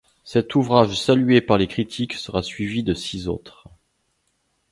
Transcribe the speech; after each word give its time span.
Cet 0.23 0.55
ouvrage 0.55 0.99
salué 0.99 1.41
par 1.41 1.59
les 1.59 1.67
critiques 1.67 2.13
sera 2.13 2.41
suivi 2.41 2.81
de 2.81 2.95
six 2.95 3.27
autres. 3.27 3.67